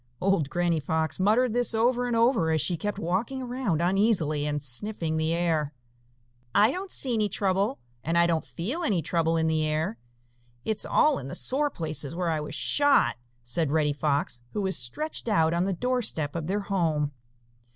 Old 0.19 0.49
Granny 0.49 0.79
Fox 0.79 1.19
muttered 1.19 1.53
this 1.53 1.75
over 1.75 2.07
and 2.07 2.15
over, 2.15 2.49
as 2.49 2.59
she 2.59 2.75
kept 2.75 2.97
walking 2.97 3.43
around 3.43 3.83
uneasily 3.83 4.47
and 4.47 4.59
sniffing 4.59 5.17
the 5.17 5.31
air. 5.31 5.75
"I 6.55 6.71
don't 6.71 6.91
see 6.91 7.13
any 7.13 7.29
trouble 7.29 7.77
and 8.03 8.17
I 8.17 8.25
don't 8.25 8.43
feel 8.43 8.81
any 8.81 9.03
trouble 9.03 9.37
in 9.37 9.45
the 9.45 9.63
air. 9.63 9.99
It's 10.65 10.87
all 10.87 11.19
in 11.19 11.27
the 11.27 11.35
sore 11.35 11.69
places 11.69 12.15
where 12.15 12.31
I 12.31 12.39
was 12.39 12.55
shot," 12.55 13.17
said 13.43 13.69
Reddy 13.71 13.93
Fox, 13.93 14.41
who 14.53 14.63
was 14.63 14.75
stretched 14.75 15.27
out 15.27 15.53
on 15.53 15.65
the 15.65 15.71
doorstep 15.71 16.35
of 16.35 16.47
their 16.47 16.61
home. 16.61 17.11